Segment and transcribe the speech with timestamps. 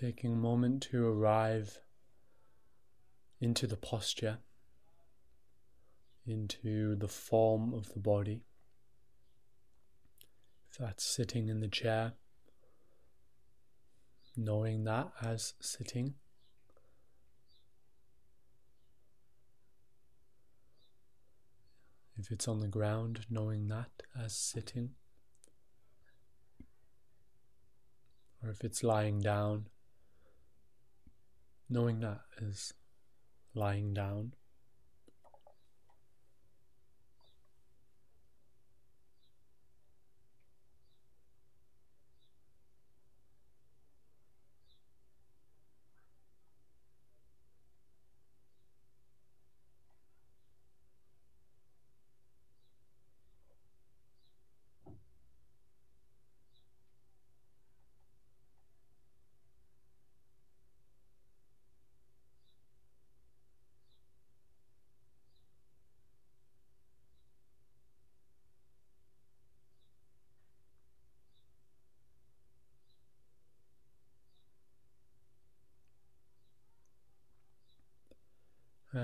[0.00, 1.78] taking a moment to arrive
[3.38, 4.38] into the posture,
[6.26, 8.42] into the form of the body.
[10.70, 12.12] If that's sitting in the chair,
[14.36, 16.14] knowing that as sitting.
[22.18, 24.90] If it's on the ground, knowing that as sitting.
[28.42, 29.66] Or if it's lying down,
[31.70, 32.74] knowing that is
[33.54, 34.32] lying down.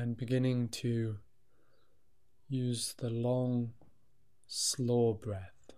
[0.06, 1.16] And beginning to
[2.48, 3.72] use the long,
[4.46, 5.72] slow breath.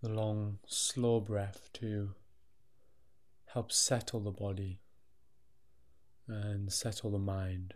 [0.00, 2.14] The long, slow breath to
[3.52, 4.80] help settle the body
[6.26, 7.74] and settle the mind.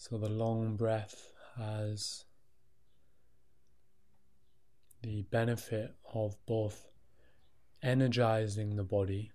[0.00, 2.24] So the long breath has
[5.02, 6.88] the benefit of both
[7.82, 9.30] energizing the body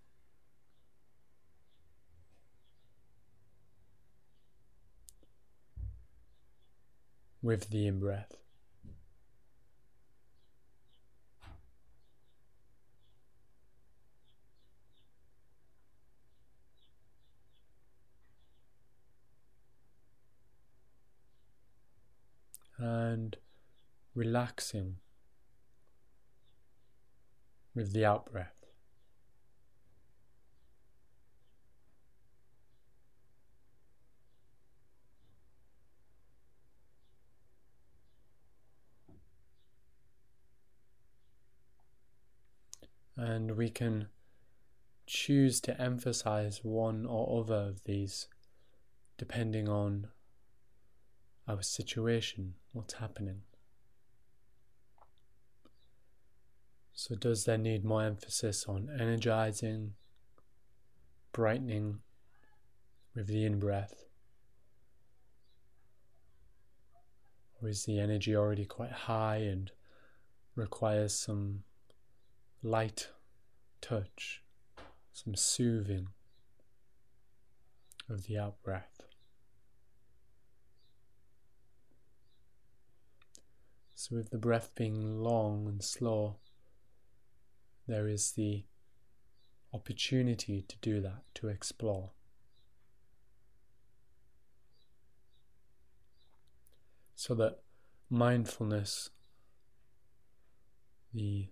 [7.43, 8.35] with the in breath.
[22.77, 23.37] and
[24.15, 24.95] relaxing
[27.75, 28.51] with the out breath.
[43.17, 44.07] And we can
[45.05, 48.27] choose to emphasize one or other of these
[49.17, 50.07] depending on
[51.47, 53.41] our situation, what's happening.
[56.97, 59.95] So, does there need more emphasis on energizing,
[61.33, 61.99] brightening
[63.13, 64.05] with the in breath?
[67.61, 69.71] Or is the energy already quite high and
[70.55, 71.63] requires some
[72.63, 73.09] light
[73.81, 74.41] touch,
[75.11, 76.07] some soothing
[78.09, 79.01] of the out breath?
[83.95, 86.37] So, with the breath being long and slow,
[87.87, 88.65] there is the
[89.73, 92.11] opportunity to do that, to explore.
[97.15, 97.59] So that
[98.09, 99.09] mindfulness,
[101.13, 101.47] the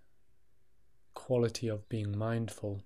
[1.13, 2.83] quality of being mindful,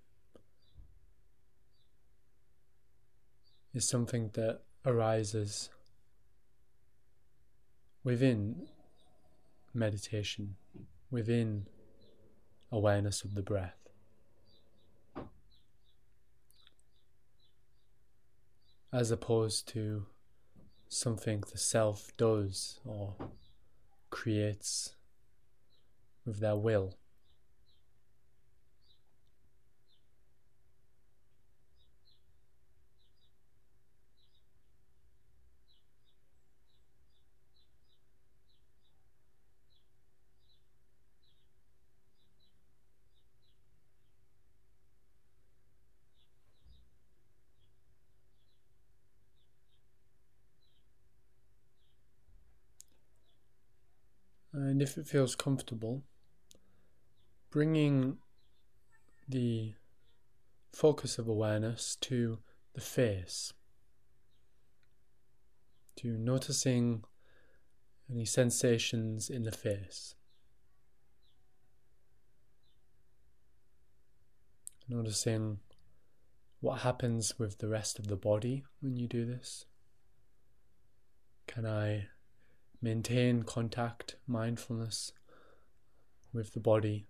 [3.73, 5.69] is something that arises
[8.03, 8.67] within
[9.73, 10.55] meditation
[11.11, 11.67] within
[12.71, 13.77] awareness of the breath.
[18.91, 20.05] As opposed to
[20.89, 23.15] something the self does or
[24.09, 24.95] creates
[26.25, 26.95] with their will.
[54.77, 56.03] And if it feels comfortable,
[57.49, 58.17] bringing
[59.27, 59.73] the
[60.71, 62.37] focus of awareness to
[62.75, 63.53] the face,
[65.95, 67.03] to noticing
[68.07, 70.13] any sensations in the face.
[74.87, 75.57] Noticing
[76.59, 79.65] what happens with the rest of the body when you do this.
[81.47, 82.09] Can I
[82.87, 85.11] maintain contact, mindfulness
[86.31, 87.05] with the body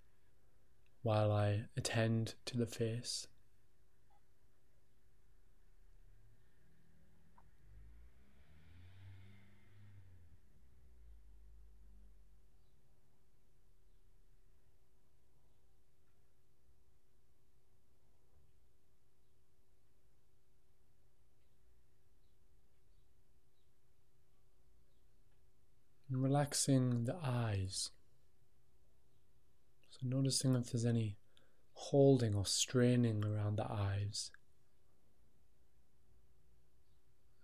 [1.03, 3.27] while I attend to the face?
[26.17, 27.91] and relaxing the eyes.
[29.89, 31.17] So, noticing if there's any
[31.73, 34.31] holding or straining around the eyes.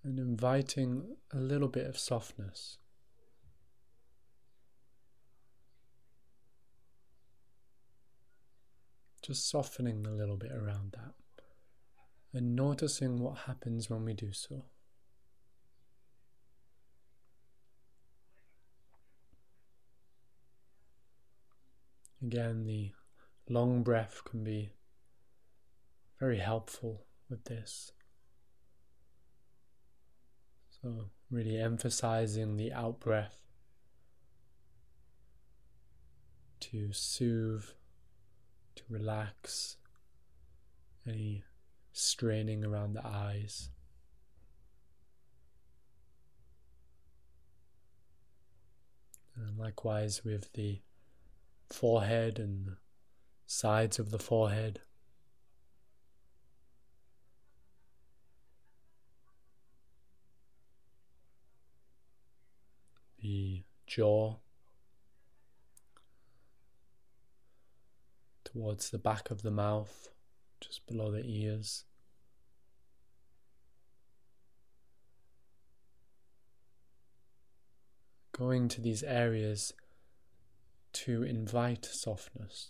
[0.03, 2.77] And inviting a little bit of softness.
[9.21, 11.13] Just softening a little bit around that.
[12.33, 14.63] And noticing what happens when we do so.
[22.23, 22.91] Again, the
[23.49, 24.71] long breath can be
[26.21, 27.91] very helpful with this.
[30.81, 33.35] So, really emphasizing the out breath
[36.61, 37.65] to soothe,
[38.75, 39.75] to relax
[41.05, 41.43] any
[41.91, 43.69] straining around the eyes.
[49.35, 50.79] And likewise with the
[51.73, 52.75] forehead and
[53.47, 54.81] sides of the forehead.
[63.21, 64.35] The jaw
[68.43, 70.09] towards the back of the mouth,
[70.61, 71.85] just below the ears.
[78.37, 79.73] Going to these areas
[80.93, 82.69] to invite softness.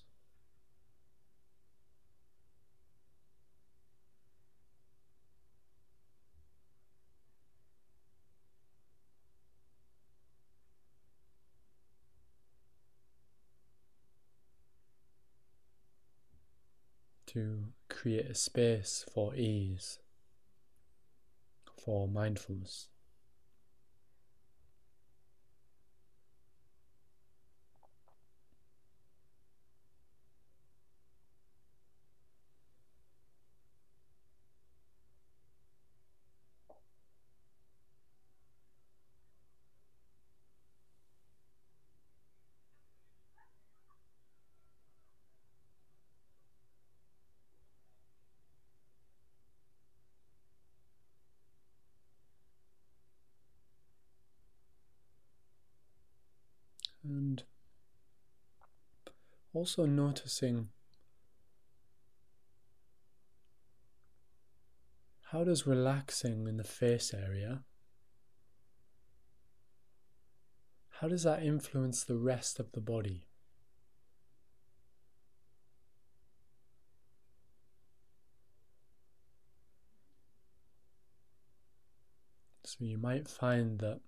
[17.28, 20.00] To create a space for ease,
[21.84, 22.90] for mindfulness.
[57.04, 57.44] and
[59.64, 60.68] also noticing
[65.32, 67.62] how does relaxing in the face area
[71.00, 73.26] how does that influence the rest of the body?
[82.66, 84.02] So you might find that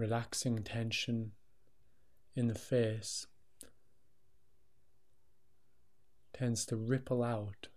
[0.00, 1.32] relaxing tension
[2.34, 3.26] in the face
[6.32, 7.68] tends to ripple out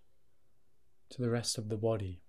[1.10, 2.22] to the rest of the body.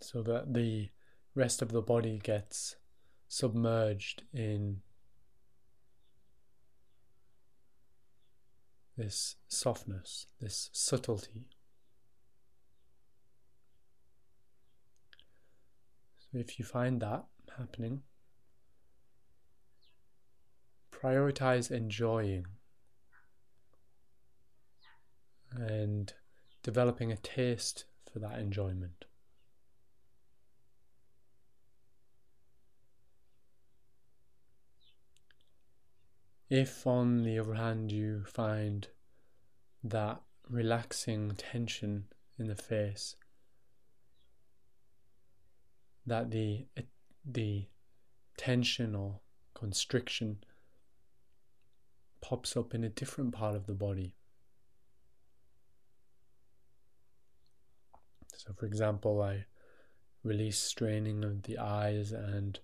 [0.00, 0.88] So that the
[1.34, 2.76] rest of the body gets
[3.28, 4.80] submerged in
[8.96, 11.46] this softness, this subtlety.
[16.32, 17.24] If you find that
[17.56, 18.02] happening,
[20.92, 22.46] prioritize enjoying
[25.52, 26.12] and
[26.62, 29.04] developing a taste for that enjoyment.
[36.48, 38.86] If, on the other hand, you find
[39.82, 42.04] that relaxing tension
[42.38, 43.16] in the face
[46.06, 46.82] that the uh,
[47.24, 47.66] the
[48.36, 49.20] tension or
[49.54, 50.38] constriction
[52.20, 54.14] pops up in a different part of the body.
[58.34, 59.46] So, for example, I
[60.22, 62.58] release straining of the eyes and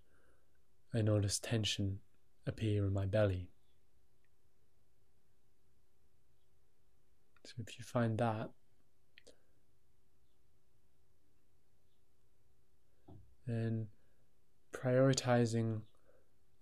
[0.94, 2.00] I notice tension
[2.46, 3.48] appear in my belly.
[7.44, 8.50] So, if you find that,
[13.46, 13.88] then
[14.72, 15.82] prioritizing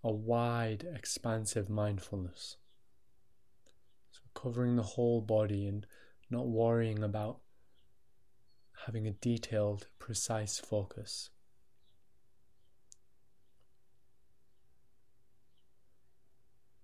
[0.02, 2.56] a wide, expansive mindfulness.
[4.10, 5.86] So, covering the whole body and
[6.30, 7.40] not worrying about
[8.86, 11.30] having a detailed, precise focus.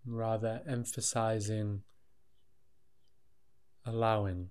[0.05, 1.83] Rather emphasizing
[3.85, 4.51] allowing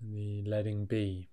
[0.00, 1.30] the letting be.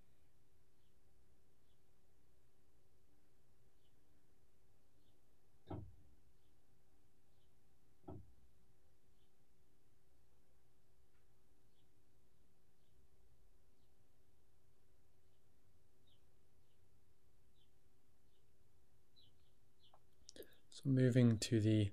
[20.84, 21.92] So moving to the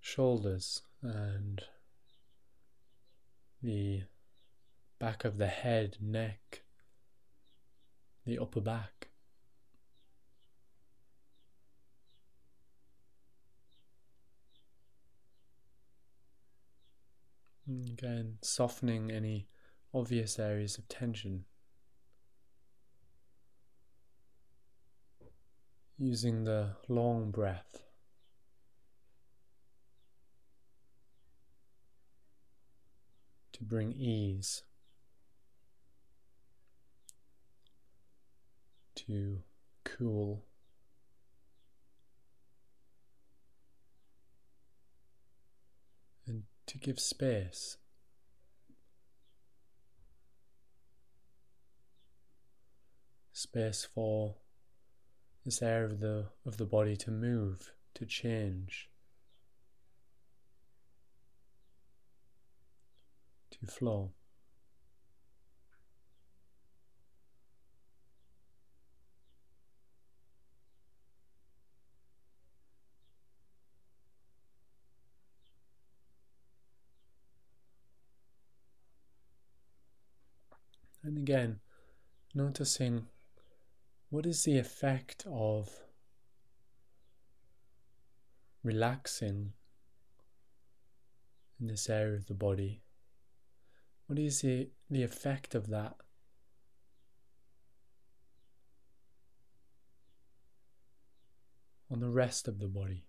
[0.00, 1.62] shoulders and
[3.62, 4.02] the
[4.98, 6.62] back of the head, neck,
[8.24, 9.08] the upper back.
[17.66, 19.48] Again, softening any
[19.92, 21.44] obvious areas of tension.
[25.98, 27.84] Using the long breath.
[33.68, 34.62] Bring ease,
[38.94, 39.42] to
[39.84, 40.44] cool.
[46.26, 47.76] And to give space.
[53.32, 54.36] Space for
[55.44, 58.88] this area of the of the body to move, to change.
[63.64, 64.12] To flow.
[81.02, 81.60] And again,
[82.34, 83.06] noticing
[84.08, 85.68] what is the effect of
[88.62, 89.52] relaxing
[91.60, 92.83] in this area of the body
[94.06, 95.94] what is the, the effect of that?
[101.90, 103.04] On the rest of the body.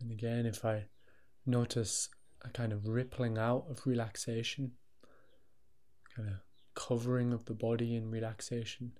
[0.00, 0.86] And again, if I
[1.46, 2.08] notice
[2.44, 4.72] a kind of rippling out of relaxation,
[6.16, 6.34] kind of
[6.74, 8.92] covering of the body in relaxation,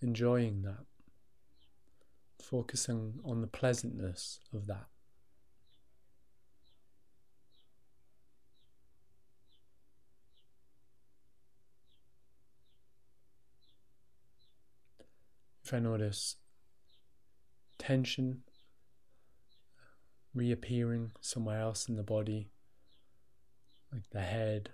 [0.00, 0.86] enjoying that
[2.52, 4.84] focusing on the pleasantness of that.
[15.64, 16.36] If I notice
[17.78, 18.42] tension
[20.34, 22.50] reappearing somewhere else in the body,
[23.90, 24.68] like the head,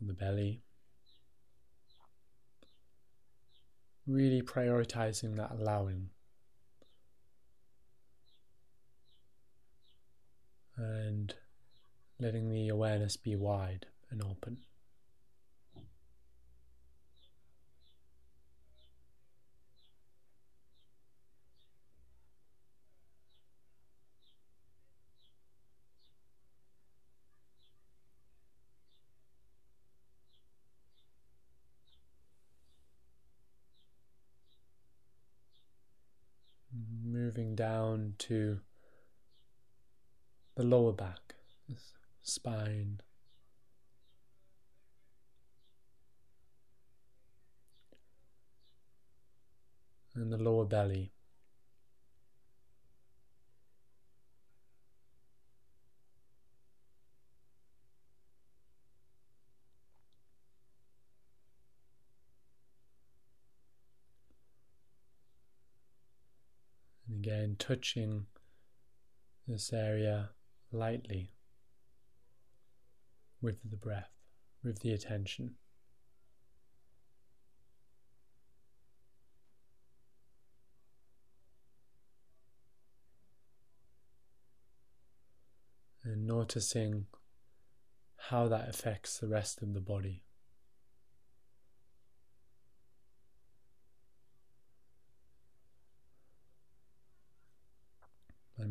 [0.00, 0.62] on the belly.
[4.06, 6.10] Really prioritizing that allowing.
[10.76, 11.34] And
[12.18, 14.58] letting the awareness be wide and open.
[37.14, 38.60] moving down to
[40.56, 41.34] the lower back,
[42.22, 43.00] spine.
[50.14, 51.12] And the lower belly.
[67.24, 68.26] Again, touching
[69.48, 70.28] this area
[70.70, 71.30] lightly
[73.40, 74.10] with the breath,
[74.62, 75.54] with the attention.
[86.04, 87.06] And noticing
[88.28, 90.24] how that affects the rest of the body.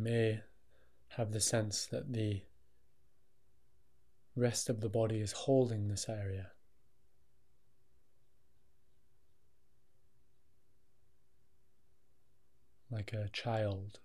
[0.03, 0.41] May
[1.09, 2.41] have the sense that the
[4.35, 6.51] rest of the body is holding this area.
[12.91, 13.99] Like a child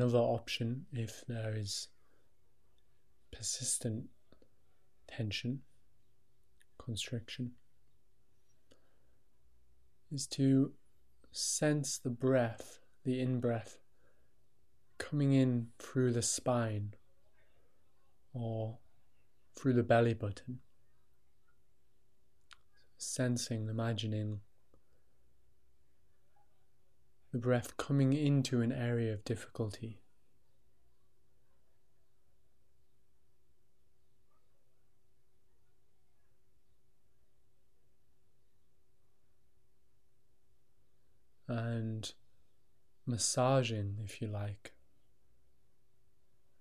[0.00, 1.88] Another option, if there is
[3.30, 4.04] persistent
[5.06, 5.60] tension,
[6.78, 7.50] constriction,
[10.10, 10.72] is to
[11.32, 13.76] sense the breath, the in breath,
[14.96, 16.94] coming in through the spine
[18.32, 18.78] or
[19.54, 20.60] through the belly button.
[22.96, 24.40] Sensing, imagining
[27.32, 30.00] the breath coming into an area of difficulty.
[41.46, 42.12] And
[43.06, 44.72] massaging, if you like,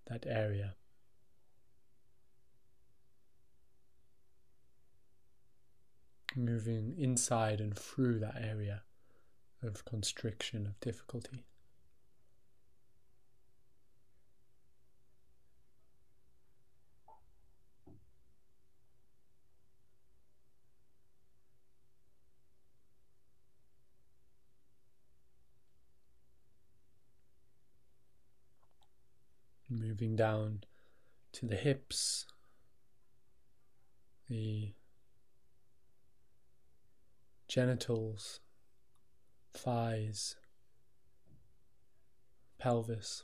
[0.08, 0.76] that area.
[6.36, 8.84] Moving inside and through that area
[9.62, 11.46] of constriction, of difficulty.
[29.70, 30.64] Moving down
[31.34, 32.26] to the hips,
[34.28, 34.74] the
[37.48, 38.40] genitals,
[39.54, 40.36] thighs,
[42.60, 43.24] pelvis.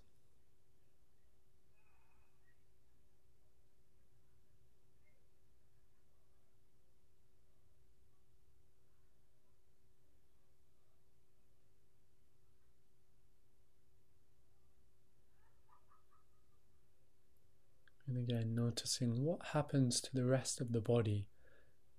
[18.08, 21.28] And again, noticing what happens to the rest of the body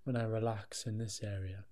[0.04, 1.64] when I relax in this area.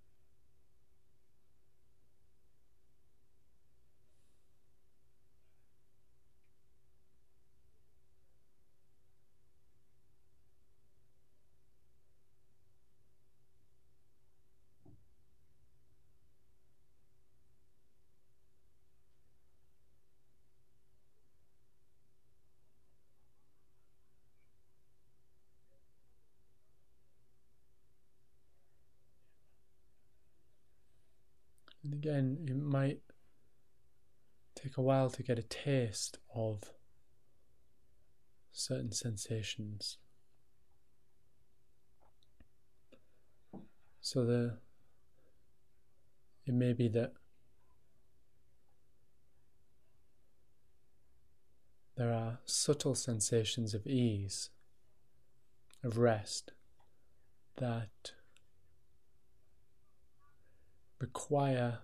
[31.85, 33.01] And again, it might
[34.55, 36.63] take a while to get a taste of
[38.53, 39.97] certain sensations.
[44.03, 44.59] So the
[46.47, 47.15] it may be that
[51.97, 54.51] there are subtle sensations of ease,
[55.83, 56.53] of rest,
[57.57, 58.13] that
[61.01, 61.79] require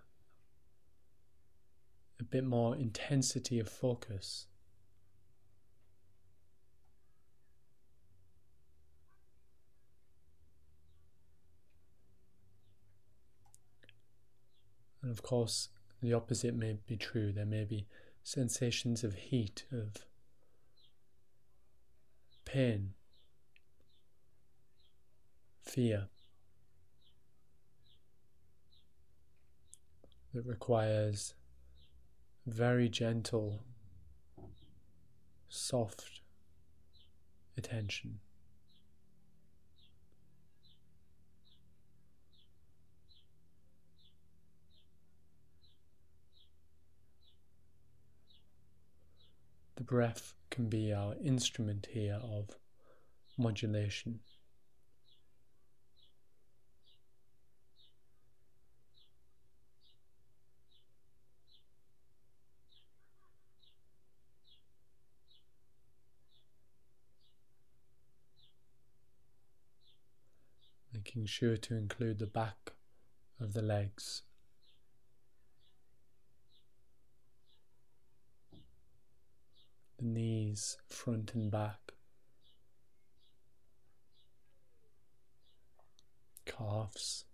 [2.21, 4.47] a bit more intensity of focus.
[15.03, 15.69] And of course,
[16.03, 17.33] the opposite may be true.
[17.33, 17.87] There may be
[18.23, 20.05] sensations of heat, of
[22.45, 22.93] pain,
[25.63, 26.09] fear.
[30.33, 31.35] that requires
[32.51, 33.61] very gentle,
[35.49, 36.21] soft
[37.57, 38.19] attention.
[49.77, 52.51] The breath can be our instrument here of
[53.39, 54.21] modulation.
[71.11, 72.71] Making sure to include the back
[73.41, 74.23] of the legs.
[79.99, 81.95] The knees, front and back.
[86.47, 87.25] Calves.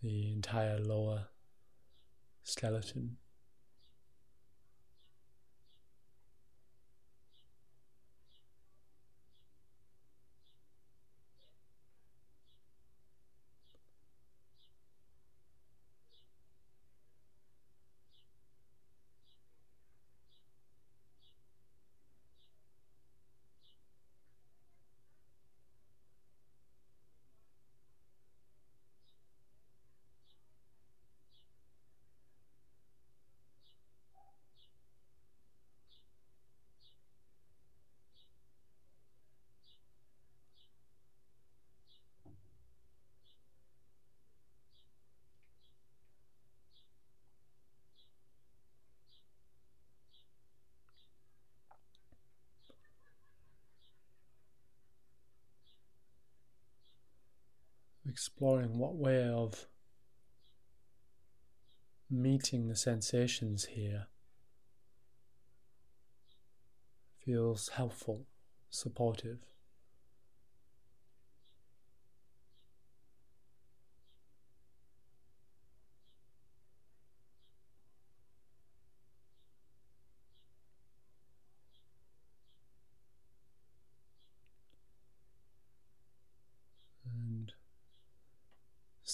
[0.00, 1.24] The entire lower
[2.44, 3.16] skeleton.
[58.18, 59.68] Exploring what way of
[62.10, 64.08] meeting the sensations here
[67.24, 68.26] feels helpful,
[68.70, 69.38] supportive.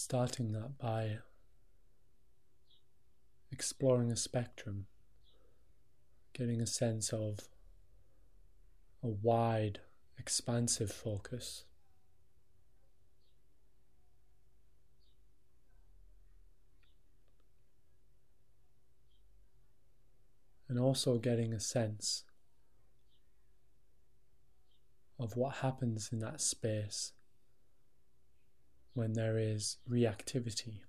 [0.04, 1.16] Starting that by
[3.50, 4.84] exploring a spectrum,
[6.34, 7.38] getting a sense of
[9.02, 9.80] a wide,
[10.18, 11.64] expansive focus.
[20.68, 22.24] And also getting a sense
[25.18, 27.12] of what happens in that space
[28.94, 30.80] when there is reactivity.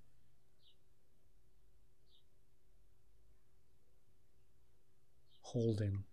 [5.42, 6.04] Holding.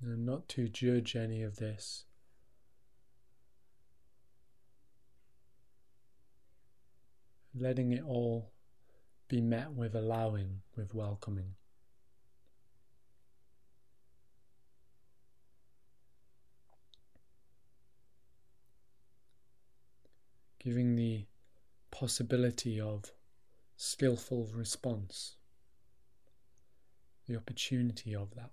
[0.00, 2.04] And not to judge any of this.
[7.54, 8.52] Letting it all
[9.28, 11.54] be met with allowing, with welcoming.
[20.58, 21.26] Giving the
[21.90, 23.12] possibility of
[23.76, 25.36] skillful response,
[27.26, 28.50] the opportunity of that.